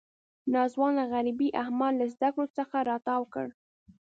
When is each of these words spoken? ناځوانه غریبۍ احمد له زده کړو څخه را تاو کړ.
ناځوانه 0.53 1.03
غریبۍ 1.13 1.49
احمد 1.61 1.93
له 1.99 2.05
زده 2.13 2.29
کړو 2.33 2.47
څخه 2.57 2.77
را 2.89 2.97
تاو 3.07 3.23
کړ. 3.33 3.47